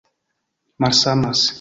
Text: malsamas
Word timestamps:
malsamas 0.79 1.49